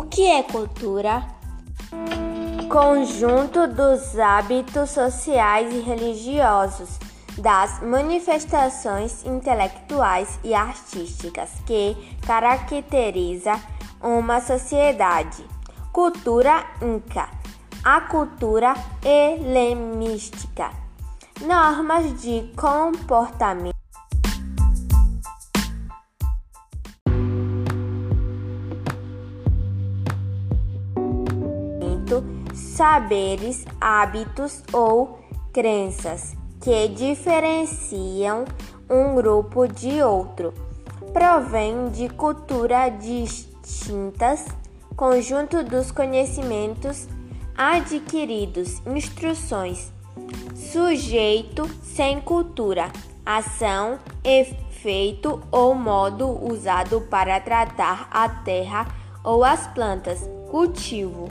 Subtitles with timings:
[0.00, 1.22] que é cultura?
[2.70, 6.98] Conjunto dos hábitos sociais e religiosos,
[7.36, 11.94] das manifestações intelectuais e artísticas que
[12.26, 13.60] caracteriza
[14.00, 15.44] uma sociedade.
[15.92, 17.28] Cultura inca,
[17.84, 18.72] a cultura
[19.04, 20.70] helenística,
[21.42, 23.71] normas de comportamento.
[32.52, 35.20] Saberes, hábitos ou
[35.52, 38.44] crenças que diferenciam
[38.88, 40.54] um grupo de outro.
[41.12, 44.46] Provém de culturas distintas,
[44.96, 47.08] conjunto dos conhecimentos
[47.56, 49.92] adquiridos, instruções,
[50.54, 52.90] sujeito sem cultura,
[53.26, 58.86] ação, efeito ou modo usado para tratar a terra
[59.22, 60.20] ou as plantas,
[60.50, 61.28] cultivo.